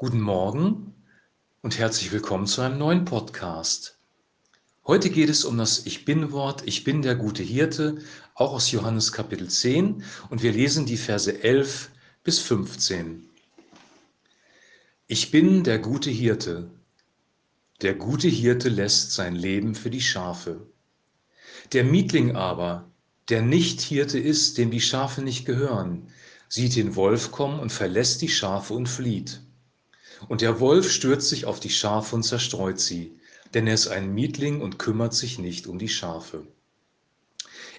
Guten 0.00 0.20
Morgen 0.20 0.94
und 1.60 1.76
herzlich 1.76 2.12
willkommen 2.12 2.46
zu 2.46 2.60
einem 2.60 2.78
neuen 2.78 3.04
Podcast. 3.04 3.98
Heute 4.86 5.10
geht 5.10 5.28
es 5.28 5.44
um 5.44 5.58
das 5.58 5.86
Ich 5.86 6.04
bin-Wort, 6.04 6.62
ich 6.66 6.84
bin 6.84 7.02
der 7.02 7.16
gute 7.16 7.42
Hirte, 7.42 7.98
auch 8.36 8.52
aus 8.52 8.70
Johannes 8.70 9.10
Kapitel 9.10 9.48
10 9.48 10.04
und 10.30 10.44
wir 10.44 10.52
lesen 10.52 10.86
die 10.86 10.96
Verse 10.96 11.42
11 11.42 11.90
bis 12.22 12.38
15. 12.38 13.28
Ich 15.08 15.32
bin 15.32 15.64
der 15.64 15.80
gute 15.80 16.10
Hirte. 16.10 16.70
Der 17.82 17.94
gute 17.94 18.28
Hirte 18.28 18.68
lässt 18.68 19.14
sein 19.14 19.34
Leben 19.34 19.74
für 19.74 19.90
die 19.90 20.00
Schafe. 20.00 20.64
Der 21.72 21.82
Mietling 21.82 22.36
aber, 22.36 22.88
der 23.30 23.42
nicht 23.42 23.80
Hirte 23.80 24.20
ist, 24.20 24.58
dem 24.58 24.70
die 24.70 24.80
Schafe 24.80 25.22
nicht 25.22 25.44
gehören, 25.44 26.06
sieht 26.48 26.76
den 26.76 26.94
Wolf 26.94 27.32
kommen 27.32 27.58
und 27.58 27.72
verlässt 27.72 28.22
die 28.22 28.28
Schafe 28.28 28.74
und 28.74 28.88
flieht. 28.88 29.40
Und 30.26 30.40
der 30.40 30.58
Wolf 30.58 30.90
stürzt 30.90 31.28
sich 31.28 31.44
auf 31.44 31.60
die 31.60 31.70
Schafe 31.70 32.16
und 32.16 32.24
zerstreut 32.24 32.80
sie, 32.80 33.12
denn 33.54 33.66
er 33.66 33.74
ist 33.74 33.88
ein 33.88 34.12
Mietling 34.12 34.60
und 34.60 34.78
kümmert 34.78 35.14
sich 35.14 35.38
nicht 35.38 35.66
um 35.66 35.78
die 35.78 35.88
Schafe. 35.88 36.46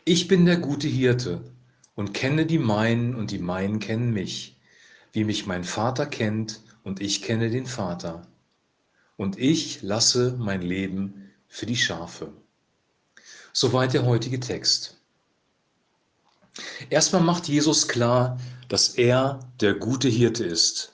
Ich 0.05 0.27
bin 0.27 0.45
der 0.45 0.57
gute 0.57 0.88
Hirte 0.88 1.44
und 1.95 2.13
kenne 2.13 2.45
die 2.45 2.59
meinen 2.59 3.13
und 3.13 3.31
die 3.31 3.39
meinen 3.39 3.80
kennen 3.80 4.13
mich, 4.13 4.57
wie 5.11 5.25
mich 5.25 5.45
mein 5.45 5.63
Vater 5.63 6.05
kennt 6.05 6.61
und 6.83 7.02
ich 7.02 7.21
kenne 7.21 7.49
den 7.49 7.66
Vater. 7.66 8.25
Und 9.17 9.38
ich 9.38 9.81
lasse 9.81 10.35
mein 10.39 10.61
Leben 10.61 11.31
für 11.47 11.66
die 11.66 11.75
Schafe. 11.75 12.31
Soweit 13.52 13.94
der 13.94 14.05
heutige 14.05 14.39
Text. 14.39 14.95
Erstmal 16.89 17.21
macht 17.21 17.47
Jesus 17.47 17.88
klar, 17.88 18.39
dass 18.69 18.89
er 18.89 19.39
der 19.59 19.73
gute 19.73 20.08
Hirte 20.08 20.45
ist. 20.45 20.94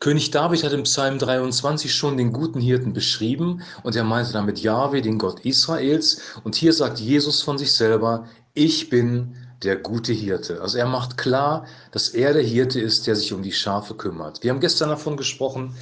König 0.00 0.30
David 0.30 0.62
hat 0.64 0.72
im 0.72 0.84
Psalm 0.84 1.18
23 1.18 1.92
schon 1.94 2.16
den 2.16 2.32
guten 2.32 2.60
Hirten 2.60 2.92
beschrieben 2.92 3.62
und 3.82 3.96
er 3.96 4.04
meinte 4.04 4.32
damit 4.32 4.60
Jahwe, 4.60 5.02
den 5.02 5.18
Gott 5.18 5.40
Israels. 5.40 6.20
Und 6.44 6.54
hier 6.54 6.72
sagt 6.72 6.98
Jesus 6.98 7.42
von 7.42 7.58
sich 7.58 7.72
selber, 7.72 8.26
ich 8.54 8.88
bin 8.88 9.36
der 9.62 9.76
gute 9.76 10.12
Hirte. 10.12 10.60
Also 10.60 10.78
er 10.78 10.86
macht 10.86 11.16
klar, 11.16 11.66
dass 11.90 12.10
er 12.10 12.32
der 12.32 12.42
Hirte 12.42 12.80
ist, 12.80 13.06
der 13.06 13.16
sich 13.16 13.32
um 13.32 13.42
die 13.42 13.52
Schafe 13.52 13.94
kümmert. 13.94 14.42
Wir 14.42 14.50
haben 14.50 14.60
gestern 14.60 14.90
davon 14.90 15.16
gesprochen, 15.16 15.74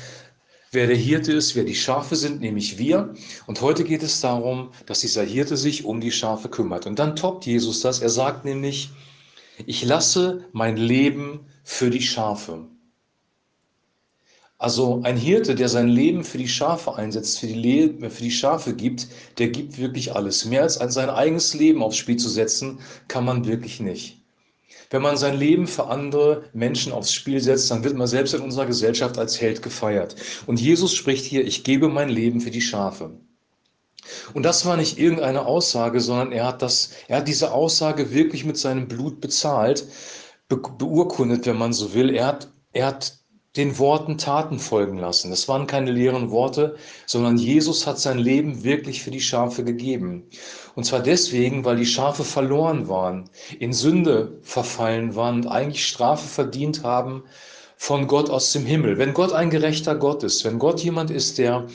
wer 0.70 0.86
der 0.86 0.96
Hirte 0.96 1.32
ist, 1.32 1.54
wer 1.54 1.64
die 1.64 1.74
Schafe 1.74 2.16
sind, 2.16 2.40
nämlich 2.40 2.78
wir. 2.78 3.14
Und 3.46 3.60
heute 3.60 3.84
geht 3.84 4.02
es 4.02 4.20
darum, 4.20 4.70
dass 4.86 5.00
dieser 5.00 5.22
Hirte 5.22 5.56
sich 5.56 5.84
um 5.84 6.00
die 6.00 6.12
Schafe 6.12 6.48
kümmert. 6.48 6.86
Und 6.86 6.98
dann 6.98 7.16
toppt 7.16 7.44
Jesus 7.44 7.80
das. 7.80 8.00
Er 8.00 8.08
sagt 8.10 8.44
nämlich, 8.44 8.90
ich 9.66 9.84
lasse 9.84 10.44
mein 10.52 10.76
Leben 10.76 11.40
für 11.64 11.90
die 11.90 12.02
Schafe. 12.02 12.66
Also 14.62 15.00
ein 15.02 15.16
Hirte, 15.16 15.56
der 15.56 15.68
sein 15.68 15.88
Leben 15.88 16.22
für 16.22 16.38
die 16.38 16.46
Schafe 16.46 16.94
einsetzt, 16.94 17.40
für 17.40 17.48
die, 17.48 17.54
Le 17.54 18.10
für 18.10 18.22
die 18.22 18.30
Schafe 18.30 18.74
gibt, 18.74 19.08
der 19.38 19.48
gibt 19.48 19.76
wirklich 19.76 20.14
alles. 20.14 20.44
Mehr 20.44 20.62
als 20.62 20.76
sein 20.76 21.10
eigenes 21.10 21.52
Leben 21.52 21.82
aufs 21.82 21.96
Spiel 21.96 22.16
zu 22.16 22.28
setzen, 22.28 22.78
kann 23.08 23.24
man 23.24 23.44
wirklich 23.44 23.80
nicht. 23.80 24.22
Wenn 24.90 25.02
man 25.02 25.16
sein 25.16 25.36
Leben 25.36 25.66
für 25.66 25.88
andere 25.88 26.44
Menschen 26.52 26.92
aufs 26.92 27.12
Spiel 27.12 27.40
setzt, 27.40 27.72
dann 27.72 27.82
wird 27.82 27.96
man 27.96 28.06
selbst 28.06 28.34
in 28.34 28.40
unserer 28.40 28.66
Gesellschaft 28.66 29.18
als 29.18 29.40
Held 29.40 29.62
gefeiert. 29.62 30.14
Und 30.46 30.60
Jesus 30.60 30.94
spricht 30.94 31.24
hier, 31.24 31.44
ich 31.44 31.64
gebe 31.64 31.88
mein 31.88 32.08
Leben 32.08 32.40
für 32.40 32.52
die 32.52 32.60
Schafe. 32.60 33.10
Und 34.32 34.44
das 34.44 34.64
war 34.64 34.76
nicht 34.76 34.96
irgendeine 34.96 35.44
Aussage, 35.44 36.00
sondern 36.00 36.30
er 36.30 36.46
hat, 36.46 36.62
das, 36.62 36.90
er 37.08 37.16
hat 37.16 37.26
diese 37.26 37.50
Aussage 37.50 38.12
wirklich 38.14 38.44
mit 38.44 38.58
seinem 38.58 38.86
Blut 38.86 39.20
bezahlt, 39.20 39.88
be 40.48 40.62
beurkundet, 40.78 41.46
wenn 41.46 41.58
man 41.58 41.72
so 41.72 41.94
will. 41.94 42.14
Er 42.14 42.26
hat, 42.28 42.48
er 42.72 42.86
hat 42.86 43.21
den 43.56 43.78
Worten 43.78 44.16
Taten 44.16 44.58
folgen 44.58 44.96
lassen. 44.96 45.30
Das 45.30 45.46
waren 45.46 45.66
keine 45.66 45.90
leeren 45.90 46.30
Worte, 46.30 46.76
sondern 47.06 47.36
Jesus 47.36 47.86
hat 47.86 47.98
sein 47.98 48.18
Leben 48.18 48.64
wirklich 48.64 49.02
für 49.02 49.10
die 49.10 49.20
Schafe 49.20 49.62
gegeben. 49.62 50.28
Und 50.74 50.84
zwar 50.84 51.00
deswegen, 51.00 51.64
weil 51.64 51.76
die 51.76 51.86
Schafe 51.86 52.24
verloren 52.24 52.88
waren, 52.88 53.28
in 53.58 53.74
Sünde 53.74 54.38
verfallen 54.40 55.14
waren 55.16 55.36
und 55.36 55.46
eigentlich 55.48 55.86
Strafe 55.86 56.26
verdient 56.26 56.82
haben 56.82 57.24
von 57.76 58.06
Gott 58.06 58.30
aus 58.30 58.52
dem 58.52 58.64
Himmel. 58.64 58.96
Wenn 58.96 59.12
Gott 59.12 59.32
ein 59.32 59.50
gerechter 59.50 59.96
Gott 59.96 60.22
ist, 60.22 60.44
wenn 60.44 60.58
Gott 60.58 60.80
jemand 60.80 61.10
ist, 61.10 61.36
der 61.36 61.66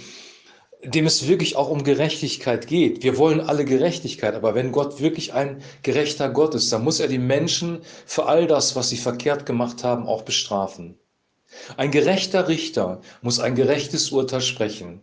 dem 0.84 1.06
es 1.06 1.28
wirklich 1.28 1.56
auch 1.56 1.70
um 1.70 1.84
Gerechtigkeit 1.84 2.68
geht. 2.68 3.04
Wir 3.04 3.18
wollen 3.18 3.42
alle 3.42 3.66
Gerechtigkeit, 3.66 4.36
aber 4.36 4.54
wenn 4.56 4.72
Gott 4.72 5.02
wirklich 5.02 5.34
ein 5.34 5.62
gerechter 5.82 6.30
Gott 6.30 6.54
ist, 6.56 6.72
dann 6.72 6.84
muss 6.84 7.00
er 7.00 7.08
die 7.08 7.18
Menschen 7.18 7.82
für 8.06 8.28
all 8.28 8.48
das, 8.48 8.76
was 8.76 8.90
sie 8.90 8.98
verkehrt 8.98 9.46
gemacht 9.46 9.84
haben, 9.84 10.08
auch 10.08 10.22
bestrafen. 10.22 10.98
Ein 11.78 11.92
gerechter 11.92 12.48
Richter 12.48 13.02
muss 13.22 13.40
ein 13.40 13.56
gerechtes 13.56 14.12
Urteil 14.12 14.42
sprechen. 14.42 15.02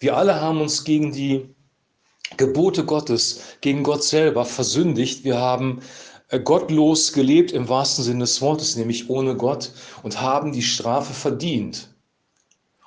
Wir 0.00 0.16
alle 0.16 0.40
haben 0.40 0.60
uns 0.60 0.84
gegen 0.84 1.12
die 1.12 1.54
Gebote 2.36 2.84
Gottes, 2.84 3.40
gegen 3.60 3.82
Gott 3.82 4.02
selber 4.02 4.44
versündigt. 4.44 5.24
Wir 5.24 5.38
haben 5.38 5.80
äh, 6.28 6.40
gottlos 6.40 7.12
gelebt 7.12 7.52
im 7.52 7.68
wahrsten 7.68 8.04
Sinne 8.04 8.20
des 8.20 8.40
Wortes, 8.42 8.76
nämlich 8.76 9.08
ohne 9.08 9.36
Gott 9.36 9.72
und 10.02 10.20
haben 10.20 10.52
die 10.52 10.62
Strafe 10.62 11.12
verdient. 11.12 11.90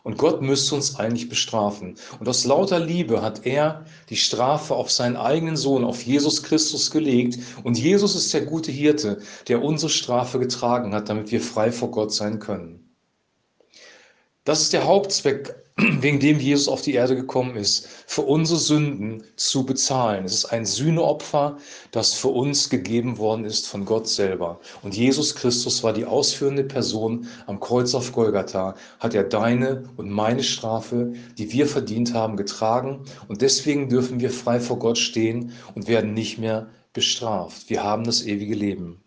Und 0.03 0.17
Gott 0.17 0.41
müsste 0.41 0.75
uns 0.75 0.95
eigentlich 0.97 1.27
bestrafen. 1.27 1.95
Und 2.19 2.29
aus 2.29 2.45
lauter 2.45 2.79
Liebe 2.79 3.21
hat 3.21 3.45
er 3.45 3.85
die 4.09 4.15
Strafe 4.15 4.73
auf 4.73 4.89
seinen 4.89 5.17
eigenen 5.17 5.57
Sohn, 5.57 5.83
auf 5.83 6.01
Jesus 6.01 6.43
Christus 6.43 6.91
gelegt. 6.91 7.39
Und 7.63 7.77
Jesus 7.77 8.15
ist 8.15 8.33
der 8.33 8.45
gute 8.45 8.71
Hirte, 8.71 9.19
der 9.49 9.61
unsere 9.61 9.89
Strafe 9.89 10.39
getragen 10.39 10.93
hat, 10.93 11.09
damit 11.09 11.31
wir 11.31 11.41
frei 11.41 11.73
vor 11.73 11.91
Gott 11.91 12.13
sein 12.13 12.39
können. 12.39 12.86
Das 14.47 14.61
ist 14.61 14.71
der 14.71 14.87
Hauptzweck, 14.87 15.53
wegen 15.75 16.21
dem 16.21 16.39
Jesus 16.39 16.69
auf 16.69 16.81
die 16.81 16.93
Erde 16.93 17.17
gekommen 17.17 17.57
ist, 17.57 17.85
für 18.07 18.21
unsere 18.21 18.57
Sünden 18.57 19.21
zu 19.35 19.65
bezahlen. 19.65 20.23
Es 20.23 20.35
ist 20.35 20.45
ein 20.45 20.65
Sühneopfer, 20.65 21.57
das 21.91 22.13
für 22.13 22.29
uns 22.29 22.69
gegeben 22.69 23.17
worden 23.17 23.43
ist 23.43 23.67
von 23.67 23.83
Gott 23.83 24.07
selber. 24.07 24.61
Und 24.83 24.95
Jesus 24.95 25.35
Christus 25.35 25.83
war 25.83 25.91
die 25.91 26.05
ausführende 26.05 26.63
Person 26.63 27.27
am 27.47 27.59
Kreuz 27.59 27.93
auf 27.93 28.13
Golgatha, 28.13 28.75
hat 29.01 29.13
er 29.13 29.25
deine 29.25 29.83
und 29.97 30.09
meine 30.09 30.43
Strafe, 30.43 31.11
die 31.37 31.51
wir 31.51 31.67
verdient 31.67 32.13
haben, 32.13 32.37
getragen. 32.37 33.03
Und 33.27 33.41
deswegen 33.41 33.89
dürfen 33.89 34.21
wir 34.21 34.31
frei 34.31 34.61
vor 34.61 34.79
Gott 34.79 34.97
stehen 34.97 35.51
und 35.75 35.89
werden 35.89 36.13
nicht 36.13 36.37
mehr 36.37 36.69
bestraft. 36.93 37.69
Wir 37.69 37.83
haben 37.83 38.05
das 38.05 38.25
ewige 38.25 38.55
Leben. 38.55 39.03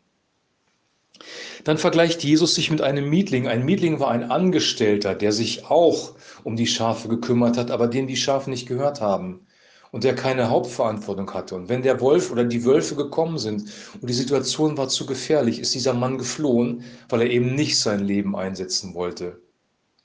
Dann 1.64 1.78
vergleicht 1.78 2.24
Jesus 2.24 2.54
sich 2.54 2.70
mit 2.70 2.80
einem 2.80 3.08
Mietling. 3.08 3.46
Ein 3.48 3.64
Mietling 3.64 4.00
war 4.00 4.10
ein 4.10 4.30
Angestellter, 4.30 5.14
der 5.14 5.32
sich 5.32 5.66
auch 5.66 6.14
um 6.44 6.56
die 6.56 6.66
Schafe 6.66 7.08
gekümmert 7.08 7.56
hat, 7.56 7.70
aber 7.70 7.86
dem 7.86 8.06
die 8.06 8.16
Schafe 8.16 8.50
nicht 8.50 8.66
gehört 8.66 9.00
haben 9.00 9.46
und 9.90 10.04
der 10.04 10.14
keine 10.14 10.50
Hauptverantwortung 10.50 11.32
hatte. 11.32 11.54
Und 11.54 11.68
wenn 11.68 11.82
der 11.82 12.00
Wolf 12.00 12.30
oder 12.30 12.44
die 12.44 12.64
Wölfe 12.64 12.94
gekommen 12.94 13.38
sind 13.38 13.70
und 14.00 14.08
die 14.08 14.14
Situation 14.14 14.78
war 14.78 14.88
zu 14.88 15.06
gefährlich, 15.06 15.58
ist 15.58 15.74
dieser 15.74 15.94
Mann 15.94 16.18
geflohen, 16.18 16.84
weil 17.08 17.22
er 17.22 17.30
eben 17.30 17.54
nicht 17.54 17.78
sein 17.78 18.00
Leben 18.00 18.36
einsetzen 18.36 18.94
wollte 18.94 19.40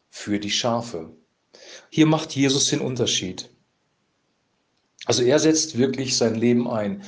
für 0.09 0.39
die 0.39 0.51
Schafe. 0.51 1.11
Hier 1.89 2.05
macht 2.05 2.35
Jesus 2.35 2.69
den 2.69 2.81
Unterschied. 2.81 3.49
Also 5.05 5.23
er 5.23 5.39
setzt 5.39 5.77
wirklich 5.77 6.17
sein 6.17 6.35
Leben 6.35 6.67
ein. 6.67 7.03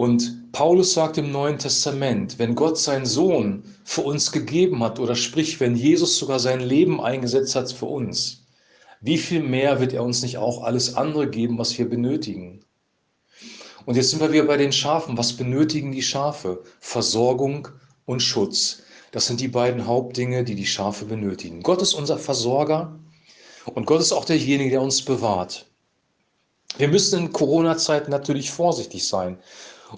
Und 0.00 0.50
Paulus 0.52 0.94
sagt 0.94 1.18
im 1.18 1.30
Neuen 1.30 1.58
Testament, 1.58 2.38
wenn 2.38 2.54
Gott 2.54 2.78
seinen 2.78 3.04
Sohn 3.04 3.62
für 3.84 4.00
uns 4.00 4.32
gegeben 4.32 4.82
hat, 4.82 4.98
oder 4.98 5.14
sprich, 5.14 5.60
wenn 5.60 5.76
Jesus 5.76 6.16
sogar 6.16 6.38
sein 6.38 6.60
Leben 6.60 7.02
eingesetzt 7.02 7.54
hat 7.54 7.70
für 7.70 7.84
uns, 7.84 8.46
wie 9.02 9.18
viel 9.18 9.42
mehr 9.42 9.78
wird 9.78 9.92
er 9.92 10.02
uns 10.02 10.22
nicht 10.22 10.38
auch 10.38 10.62
alles 10.62 10.94
andere 10.96 11.28
geben, 11.28 11.58
was 11.58 11.76
wir 11.76 11.86
benötigen? 11.86 12.64
Und 13.84 13.96
jetzt 13.96 14.08
sind 14.08 14.20
wir 14.20 14.32
wieder 14.32 14.44
bei 14.44 14.56
den 14.56 14.72
Schafen. 14.72 15.18
Was 15.18 15.34
benötigen 15.34 15.92
die 15.92 16.00
Schafe? 16.00 16.62
Versorgung 16.80 17.68
und 18.06 18.22
Schutz. 18.22 18.80
Das 19.12 19.26
sind 19.26 19.38
die 19.38 19.48
beiden 19.48 19.86
Hauptdinge, 19.86 20.44
die 20.44 20.54
die 20.54 20.66
Schafe 20.66 21.04
benötigen. 21.04 21.62
Gott 21.62 21.82
ist 21.82 21.92
unser 21.92 22.16
Versorger 22.16 22.98
und 23.74 23.84
Gott 23.84 24.00
ist 24.00 24.12
auch 24.12 24.24
derjenige, 24.24 24.70
der 24.70 24.80
uns 24.80 25.02
bewahrt. 25.02 25.66
Wir 26.78 26.88
müssen 26.88 27.20
in 27.20 27.32
Corona-Zeiten 27.34 28.10
natürlich 28.10 28.50
vorsichtig 28.50 29.06
sein. 29.06 29.36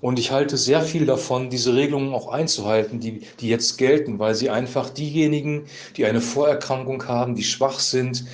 Und 0.01 0.19
ich 0.19 0.31
halte 0.31 0.57
sehr 0.57 0.83
viel 0.83 1.07
davon, 1.07 1.51
diese 1.51 1.75
Regelungen 1.75 2.15
auch 2.15 2.29
einzuhalten, 2.29 3.01
die, 3.01 3.21
die 3.41 3.49
jetzt 3.49 3.77
gelten, 3.77 4.19
weil 4.19 4.35
sie 4.35 4.51
einfach 4.51 4.91
diejenigen, 4.91 5.67
die 5.97 6.07
eine 6.07 6.21
Vorerkrankung 6.21 7.07
haben, 7.07 7.35
die 7.35 7.45
schwach 7.45 7.79
sind, 7.79 8.25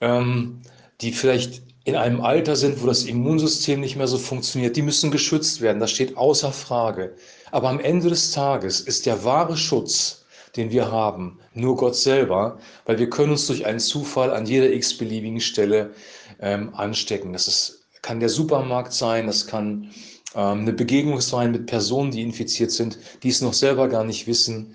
ähm, 0.00 0.60
die 1.00 1.12
vielleicht 1.12 1.62
in 1.84 1.96
einem 1.96 2.20
Alter 2.20 2.54
sind, 2.54 2.82
wo 2.82 2.86
das 2.86 3.04
Immunsystem 3.04 3.80
nicht 3.80 3.96
mehr 3.96 4.06
so 4.06 4.18
funktioniert, 4.18 4.76
die 4.76 4.82
müssen 4.82 5.10
geschützt 5.10 5.60
werden. 5.60 5.80
Das 5.80 5.90
steht 5.90 6.16
außer 6.16 6.52
Frage. 6.52 7.14
Aber 7.50 7.68
am 7.68 7.80
Ende 7.80 8.08
des 8.08 8.30
Tages 8.30 8.80
ist 8.80 9.06
der 9.06 9.24
wahre 9.24 9.56
Schutz, 9.56 10.24
den 10.56 10.70
wir 10.70 10.92
haben, 10.92 11.40
nur 11.54 11.76
Gott 11.76 11.96
selber, 11.96 12.58
weil 12.84 12.98
wir 12.98 13.10
können 13.10 13.32
uns 13.32 13.46
durch 13.46 13.66
einen 13.66 13.80
Zufall 13.80 14.30
an 14.30 14.46
jeder 14.46 14.72
x-beliebigen 14.72 15.40
Stelle 15.40 15.92
ähm, 16.40 16.74
anstecken. 16.74 17.32
Das 17.32 17.48
ist, 17.48 17.84
kann 18.02 18.20
der 18.20 18.28
Supermarkt 18.28 18.92
sein, 18.92 19.26
das 19.26 19.46
kann 19.46 19.90
eine 20.34 20.72
Begegnung 20.72 21.20
sein 21.20 21.50
mit 21.52 21.66
Personen, 21.66 22.10
die 22.10 22.22
infiziert 22.22 22.70
sind, 22.70 22.98
die 23.22 23.28
es 23.28 23.40
noch 23.40 23.54
selber 23.54 23.88
gar 23.88 24.04
nicht 24.04 24.26
wissen. 24.26 24.74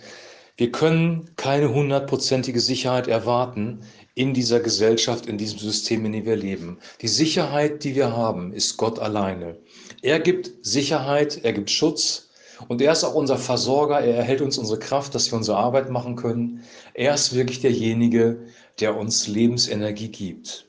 Wir 0.55 0.71
können 0.71 1.29
keine 1.35 1.73
hundertprozentige 1.73 2.59
Sicherheit 2.59 3.07
erwarten 3.07 3.81
in 4.15 4.33
dieser 4.33 4.59
Gesellschaft, 4.59 5.27
in 5.27 5.37
diesem 5.37 5.59
System, 5.59 6.05
in 6.05 6.13
dem 6.13 6.25
wir 6.25 6.35
leben. 6.35 6.79
Die 7.01 7.07
Sicherheit, 7.07 7.83
die 7.83 7.95
wir 7.95 8.15
haben, 8.15 8.51
ist 8.53 8.77
Gott 8.77 8.97
alleine. 8.97 9.57
Er 10.01 10.19
gibt 10.19 10.51
Sicherheit, 10.63 11.43
er 11.43 11.53
gibt 11.53 11.69
Schutz 11.69 12.29
und 12.67 12.81
er 12.81 12.93
ist 12.93 13.03
auch 13.03 13.13
unser 13.13 13.37
Versorger. 13.37 13.99
Er 13.99 14.15
erhält 14.15 14.41
uns 14.41 14.57
unsere 14.57 14.79
Kraft, 14.79 15.13
dass 15.13 15.31
wir 15.31 15.37
unsere 15.37 15.57
Arbeit 15.57 15.91
machen 15.91 16.15
können. 16.15 16.63
Er 16.95 17.13
ist 17.13 17.35
wirklich 17.35 17.61
derjenige, 17.61 18.39
der 18.79 18.97
uns 18.97 19.27
Lebensenergie 19.27 20.09
gibt. 20.09 20.66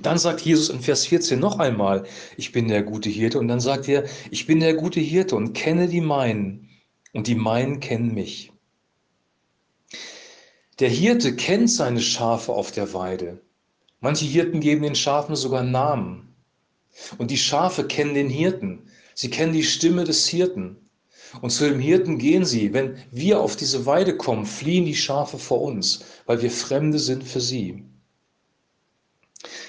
Dann 0.00 0.18
sagt 0.18 0.40
Jesus 0.40 0.70
in 0.70 0.80
Vers 0.80 1.06
14 1.06 1.38
noch 1.38 1.58
einmal, 1.58 2.04
ich 2.36 2.52
bin 2.52 2.68
der 2.68 2.82
gute 2.82 3.10
Hirte. 3.10 3.38
Und 3.38 3.48
dann 3.48 3.60
sagt 3.60 3.88
er, 3.88 4.04
ich 4.30 4.46
bin 4.46 4.60
der 4.60 4.74
gute 4.74 5.00
Hirte 5.00 5.36
und 5.36 5.52
kenne 5.52 5.88
die 5.88 6.00
meinen 6.00 6.70
und 7.12 7.26
die 7.26 7.34
meinen 7.34 7.80
kennen 7.80 8.14
mich. 8.14 8.52
Der 10.78 10.88
Hirte 10.88 11.36
kennt 11.36 11.70
seine 11.70 12.00
Schafe 12.00 12.52
auf 12.52 12.72
der 12.72 12.94
Weide. 12.94 13.40
Manche 14.00 14.24
Hirten 14.24 14.60
geben 14.60 14.82
den 14.82 14.94
Schafen 14.94 15.36
sogar 15.36 15.62
Namen. 15.62 16.34
Und 17.18 17.30
die 17.30 17.38
Schafe 17.38 17.86
kennen 17.86 18.14
den 18.14 18.30
Hirten. 18.30 18.88
Sie 19.14 19.30
kennen 19.30 19.52
die 19.52 19.62
Stimme 19.62 20.04
des 20.04 20.26
Hirten. 20.26 20.76
Und 21.40 21.50
zu 21.50 21.68
dem 21.68 21.78
Hirten 21.78 22.18
gehen 22.18 22.44
sie. 22.44 22.72
Wenn 22.72 22.96
wir 23.10 23.40
auf 23.40 23.56
diese 23.56 23.86
Weide 23.86 24.16
kommen, 24.16 24.46
fliehen 24.46 24.86
die 24.86 24.96
Schafe 24.96 25.38
vor 25.38 25.62
uns, 25.62 26.04
weil 26.26 26.42
wir 26.42 26.50
Fremde 26.50 26.98
sind 26.98 27.24
für 27.24 27.40
sie. 27.40 27.84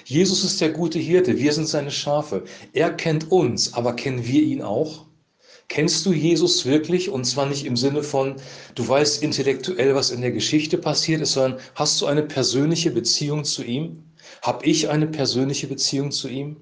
Jesus 0.05 0.43
ist 0.43 0.59
der 0.61 0.71
gute 0.71 0.99
Hirte, 0.99 1.37
wir 1.37 1.53
sind 1.53 1.67
seine 1.67 1.91
Schafe. 1.91 2.43
Er 2.73 2.91
kennt 2.91 3.31
uns, 3.31 3.73
aber 3.73 3.93
kennen 3.93 4.25
wir 4.25 4.41
ihn 4.41 4.61
auch? 4.61 5.05
Kennst 5.69 6.05
du 6.05 6.13
Jesus 6.13 6.65
wirklich? 6.65 7.09
Und 7.09 7.25
zwar 7.25 7.45
nicht 7.45 7.65
im 7.65 7.77
Sinne 7.77 8.03
von, 8.03 8.35
du 8.75 8.87
weißt 8.87 9.23
intellektuell, 9.23 9.95
was 9.95 10.11
in 10.11 10.21
der 10.21 10.31
Geschichte 10.31 10.77
passiert 10.77 11.21
ist, 11.21 11.33
sondern 11.33 11.59
hast 11.75 12.01
du 12.01 12.05
eine 12.05 12.23
persönliche 12.23 12.91
Beziehung 12.91 13.43
zu 13.43 13.63
ihm? 13.63 14.03
Hab 14.41 14.65
ich 14.65 14.89
eine 14.89 15.07
persönliche 15.07 15.67
Beziehung 15.67 16.11
zu 16.11 16.27
ihm? 16.27 16.57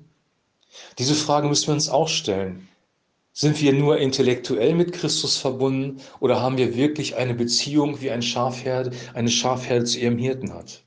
Diese 1.00 1.16
Frage 1.16 1.48
müssen 1.48 1.68
wir 1.68 1.74
uns 1.74 1.90
auch 1.90 2.08
stellen. 2.08 2.68
Sind 3.34 3.62
wir 3.62 3.74
nur 3.74 3.98
intellektuell 3.98 4.76
mit 4.76 4.94
Christus 4.94 5.38
verbunden 5.38 6.02
oder 6.20 6.42
haben 6.42 6.58
wir 6.58 6.76
wirklich 6.76 7.16
eine 7.16 7.34
Beziehung 7.34 8.02
wie 8.02 8.12
ein 8.12 8.22
Schafherde, 8.22 8.92
eine 9.14 9.30
Schafherde 9.30 9.86
zu 9.86 10.00
ihrem 10.00 10.18
Hirten 10.18 10.54
hat? 10.54 10.84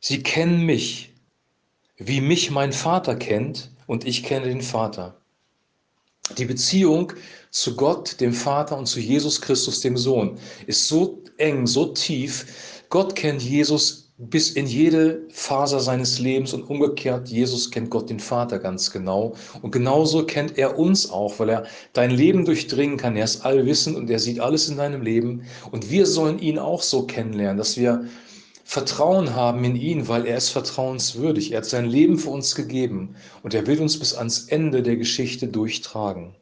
Sie 0.00 0.22
kennen 0.22 0.64
mich, 0.64 1.12
wie 1.96 2.20
mich 2.20 2.50
mein 2.50 2.72
Vater 2.72 3.16
kennt 3.16 3.70
und 3.86 4.06
ich 4.06 4.22
kenne 4.22 4.46
den 4.46 4.62
Vater. 4.62 5.20
Die 6.36 6.44
Beziehung 6.44 7.12
zu 7.50 7.74
Gott, 7.74 8.20
dem 8.20 8.32
Vater 8.32 8.76
und 8.76 8.86
zu 8.86 9.00
Jesus 9.00 9.40
Christus, 9.40 9.80
dem 9.80 9.96
Sohn, 9.96 10.38
ist 10.66 10.86
so 10.86 11.22
eng, 11.38 11.66
so 11.66 11.86
tief. 11.86 12.84
Gott 12.90 13.16
kennt 13.16 13.42
Jesus 13.42 14.08
bis 14.18 14.50
in 14.50 14.66
jede 14.66 15.22
Faser 15.30 15.78
seines 15.78 16.18
Lebens 16.18 16.52
und 16.52 16.64
umgekehrt, 16.64 17.28
Jesus 17.28 17.70
kennt 17.70 17.88
Gott 17.88 18.10
den 18.10 18.18
Vater 18.18 18.58
ganz 18.58 18.90
genau. 18.90 19.34
Und 19.62 19.70
genauso 19.70 20.26
kennt 20.26 20.58
er 20.58 20.76
uns 20.76 21.08
auch, 21.08 21.38
weil 21.38 21.50
er 21.50 21.66
dein 21.92 22.10
Leben 22.10 22.44
durchdringen 22.44 22.96
kann. 22.96 23.16
Er 23.16 23.24
ist 23.24 23.44
allwissend 23.44 23.96
und 23.96 24.10
er 24.10 24.18
sieht 24.18 24.40
alles 24.40 24.68
in 24.68 24.76
deinem 24.76 25.02
Leben. 25.02 25.44
Und 25.70 25.90
wir 25.90 26.04
sollen 26.04 26.40
ihn 26.40 26.58
auch 26.58 26.82
so 26.82 27.04
kennenlernen, 27.04 27.58
dass 27.58 27.76
wir 27.76 28.06
Vertrauen 28.70 29.34
haben 29.34 29.64
in 29.64 29.76
ihn, 29.76 30.08
weil 30.08 30.26
er 30.26 30.36
ist 30.36 30.50
vertrauenswürdig. 30.50 31.52
Er 31.52 31.58
hat 31.58 31.64
sein 31.64 31.86
Leben 31.86 32.18
für 32.18 32.28
uns 32.28 32.54
gegeben 32.54 33.16
und 33.42 33.54
er 33.54 33.66
will 33.66 33.80
uns 33.80 33.98
bis 33.98 34.12
ans 34.12 34.44
Ende 34.48 34.82
der 34.82 34.98
Geschichte 34.98 35.48
durchtragen. 35.48 36.34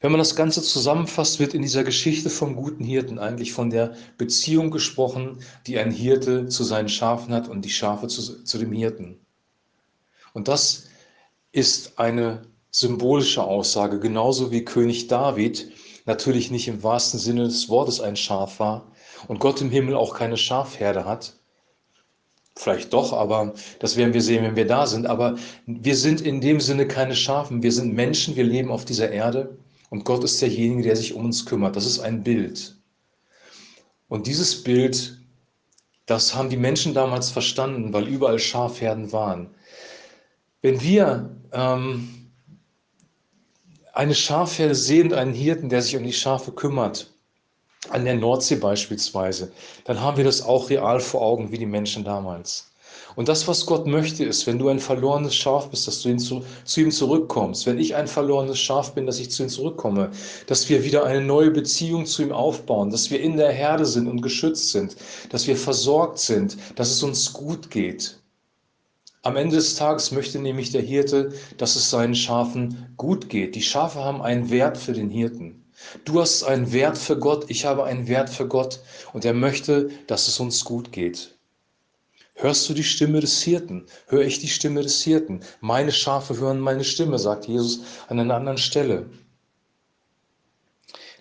Wenn 0.00 0.10
man 0.10 0.18
das 0.18 0.34
Ganze 0.34 0.60
zusammenfasst, 0.60 1.38
wird 1.38 1.54
in 1.54 1.62
dieser 1.62 1.84
Geschichte 1.84 2.30
vom 2.30 2.56
guten 2.56 2.82
Hirten 2.82 3.20
eigentlich 3.20 3.52
von 3.52 3.70
der 3.70 3.94
Beziehung 4.18 4.72
gesprochen, 4.72 5.38
die 5.68 5.78
ein 5.78 5.92
Hirte 5.92 6.48
zu 6.48 6.64
seinen 6.64 6.88
Schafen 6.88 7.32
hat 7.32 7.46
und 7.48 7.64
die 7.64 7.70
Schafe 7.70 8.08
zu, 8.08 8.42
zu 8.42 8.58
dem 8.58 8.72
Hirten. 8.72 9.20
Und 10.32 10.48
das 10.48 10.88
ist 11.52 11.96
eine 12.00 12.42
symbolische 12.72 13.44
Aussage, 13.44 14.00
genauso 14.00 14.50
wie 14.50 14.64
König 14.64 15.06
David 15.06 15.70
natürlich 16.06 16.50
nicht 16.50 16.66
im 16.66 16.82
wahrsten 16.82 17.20
Sinne 17.20 17.44
des 17.44 17.68
Wortes 17.68 18.00
ein 18.00 18.16
Schaf 18.16 18.58
war, 18.58 18.90
und 19.28 19.40
Gott 19.40 19.60
im 19.60 19.70
Himmel 19.70 19.94
auch 19.94 20.14
keine 20.14 20.36
Schafherde 20.36 21.04
hat. 21.04 21.34
Vielleicht 22.56 22.92
doch, 22.92 23.12
aber 23.12 23.54
das 23.80 23.96
werden 23.96 24.14
wir 24.14 24.22
sehen, 24.22 24.44
wenn 24.44 24.56
wir 24.56 24.66
da 24.66 24.86
sind. 24.86 25.06
Aber 25.06 25.36
wir 25.66 25.96
sind 25.96 26.20
in 26.20 26.40
dem 26.40 26.60
Sinne 26.60 26.86
keine 26.86 27.16
Schafen. 27.16 27.62
Wir 27.62 27.72
sind 27.72 27.94
Menschen, 27.94 28.36
wir 28.36 28.44
leben 28.44 28.70
auf 28.70 28.84
dieser 28.84 29.10
Erde 29.10 29.58
und 29.90 30.04
Gott 30.04 30.24
ist 30.24 30.40
derjenige, 30.40 30.82
der 30.82 30.96
sich 30.96 31.14
um 31.14 31.24
uns 31.24 31.46
kümmert. 31.46 31.76
Das 31.76 31.86
ist 31.86 31.98
ein 31.98 32.22
Bild. 32.22 32.76
Und 34.08 34.26
dieses 34.26 34.62
Bild, 34.62 35.18
das 36.06 36.34
haben 36.34 36.50
die 36.50 36.56
Menschen 36.56 36.94
damals 36.94 37.30
verstanden, 37.30 37.92
weil 37.92 38.06
überall 38.06 38.38
Schafherden 38.38 39.12
waren. 39.12 39.50
Wenn 40.62 40.80
wir 40.80 41.36
ähm, 41.52 42.30
eine 43.92 44.14
Schafherde 44.14 44.74
sehen, 44.74 45.12
einen 45.12 45.34
Hirten, 45.34 45.68
der 45.68 45.82
sich 45.82 45.96
um 45.96 46.04
die 46.04 46.12
Schafe 46.12 46.52
kümmert, 46.52 47.13
an 47.94 48.04
der 48.04 48.16
Nordsee 48.16 48.56
beispielsweise, 48.56 49.52
dann 49.84 50.00
haben 50.00 50.16
wir 50.16 50.24
das 50.24 50.42
auch 50.42 50.68
real 50.68 51.00
vor 51.00 51.22
Augen 51.22 51.52
wie 51.52 51.58
die 51.58 51.66
Menschen 51.66 52.04
damals. 52.04 52.70
Und 53.16 53.28
das, 53.28 53.46
was 53.46 53.64
Gott 53.66 53.86
möchte, 53.86 54.24
ist, 54.24 54.46
wenn 54.46 54.58
du 54.58 54.68
ein 54.68 54.80
verlorenes 54.80 55.36
Schaf 55.36 55.70
bist, 55.70 55.86
dass 55.86 56.02
du 56.02 56.16
zu, 56.16 56.44
zu, 56.64 56.80
ihm 56.80 56.90
zurückkommst. 56.90 57.64
Wenn 57.66 57.78
ich 57.78 57.94
ein 57.94 58.08
verlorenes 58.08 58.58
Schaf 58.58 58.92
bin, 58.94 59.06
dass 59.06 59.20
ich 59.20 59.30
zu 59.30 59.44
ihm 59.44 59.48
zurückkomme. 59.48 60.10
Dass 60.48 60.68
wir 60.68 60.82
wieder 60.82 61.04
eine 61.04 61.20
neue 61.20 61.52
Beziehung 61.52 62.06
zu 62.06 62.22
ihm 62.22 62.32
aufbauen. 62.32 62.90
Dass 62.90 63.10
wir 63.10 63.20
in 63.20 63.36
der 63.36 63.52
Herde 63.52 63.86
sind 63.86 64.08
und 64.08 64.20
geschützt 64.20 64.70
sind. 64.70 64.96
Dass 65.30 65.46
wir 65.46 65.56
versorgt 65.56 66.18
sind. 66.18 66.56
Dass 66.74 66.90
es 66.90 67.02
uns 67.04 67.32
gut 67.32 67.70
geht. 67.70 68.18
Am 69.22 69.36
Ende 69.36 69.56
des 69.56 69.76
Tages 69.76 70.10
möchte 70.10 70.38
nämlich 70.40 70.70
der 70.70 70.82
Hirte, 70.82 71.32
dass 71.56 71.76
es 71.76 71.90
seinen 71.90 72.14
Schafen 72.16 72.92
gut 72.96 73.28
geht. 73.28 73.54
Die 73.54 73.62
Schafe 73.62 74.00
haben 74.00 74.22
einen 74.22 74.50
Wert 74.50 74.76
für 74.76 74.92
den 74.92 75.08
Hirten. 75.08 75.63
Du 76.04 76.20
hast 76.20 76.44
einen 76.44 76.72
Wert 76.72 76.98
für 76.98 77.18
Gott, 77.18 77.46
ich 77.48 77.64
habe 77.64 77.84
einen 77.84 78.08
Wert 78.08 78.30
für 78.30 78.46
Gott 78.46 78.80
und 79.12 79.24
er 79.24 79.34
möchte, 79.34 79.90
dass 80.06 80.28
es 80.28 80.40
uns 80.40 80.64
gut 80.64 80.92
geht. 80.92 81.34
Hörst 82.34 82.68
du 82.68 82.74
die 82.74 82.84
Stimme 82.84 83.20
des 83.20 83.42
Hirten? 83.42 83.86
Höre 84.08 84.24
ich 84.24 84.40
die 84.40 84.48
Stimme 84.48 84.82
des 84.82 85.02
Hirten? 85.02 85.40
Meine 85.60 85.92
Schafe 85.92 86.36
hören 86.36 86.58
meine 86.58 86.84
Stimme, 86.84 87.18
sagt 87.18 87.46
Jesus 87.46 87.80
an 88.08 88.18
einer 88.18 88.34
anderen 88.34 88.58
Stelle. 88.58 89.08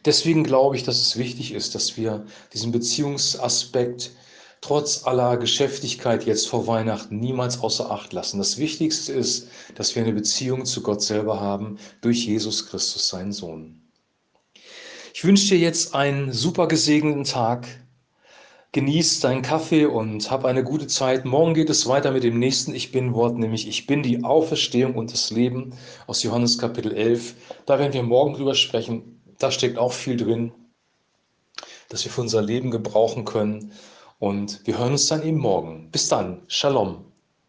Deswegen 0.06 0.44
glaube 0.44 0.76
ich, 0.76 0.84
dass 0.84 1.00
es 1.00 1.18
wichtig 1.18 1.54
ist, 1.54 1.76
dass 1.76 1.98
wir 1.98 2.26
diesen 2.52 2.72
Beziehungsaspekt 2.72 4.12
trotz 4.60 5.06
aller 5.06 5.38
Geschäftigkeit 5.38 6.26
jetzt 6.26 6.48
vor 6.48 6.68
Weihnachten 6.68 7.20
niemals 7.20 7.60
außer 7.62 7.92
Acht 7.92 8.12
lassen. 8.12 8.38
Das 8.38 8.58
Wichtigste 8.58 9.14
ist, 9.14 9.48
dass 9.76 9.96
wir 9.96 10.04
eine 10.04 10.14
Beziehung 10.14 10.66
zu 10.66 10.82
Gott 10.82 11.02
selber 11.02 11.40
haben 11.40 11.78
durch 12.02 12.26
Jesus 12.26 12.66
Christus, 12.66 13.08
seinen 13.08 13.34
Sohn. 13.34 13.82
Ich 15.16 15.24
wünsche 15.24 15.50
dir 15.50 15.60
jetzt 15.60 15.94
einen 15.94 16.32
super 16.32 16.68
gesegneten 16.68 17.24
Tag. 17.24 17.68
Genieß 18.72 19.20
deinen 19.20 19.44
Kaffee 19.44 19.86
und 19.86 20.32
hab 20.32 20.44
eine 20.44 20.64
gute 20.64 20.88
Zeit. 20.88 21.24
Morgen 21.24 21.54
geht 21.54 21.70
es 21.70 21.86
weiter 21.86 22.10
mit 22.10 22.24
dem 22.24 22.40
nächsten 22.40 22.74
Ich 22.74 22.92
bin 22.92 23.14
Wort, 23.14 23.38
nämlich 23.38 23.68
Ich 23.68 23.86
bin 23.86 24.02
die 24.02 24.24
Auferstehung 24.24 24.96
und 24.96 25.14
das 25.14 25.30
Leben 25.30 25.76
aus 26.08 26.24
Johannes 26.24 26.58
Kapitel 26.58 26.92
11. 26.92 27.36
Da 27.68 27.78
werden 27.78 27.94
wir 27.94 28.02
morgen 28.02 28.34
drüber 28.34 28.56
sprechen. 28.56 29.22
Da 29.38 29.52
steckt 29.52 29.78
auch 29.78 29.94
viel 29.94 30.18
drin, 30.18 30.52
dass 31.90 32.04
wir 32.04 32.12
für 32.12 32.22
unser 32.22 32.42
Leben 32.42 32.72
gebrauchen 32.72 33.24
können. 33.24 33.72
Und 34.18 34.66
wir 34.66 34.80
hören 34.80 34.94
uns 34.94 35.06
dann 35.06 35.22
eben 35.22 35.38
morgen. 35.38 35.92
Bis 35.92 36.10
dann. 36.10 36.42
Shalom. 36.48 37.13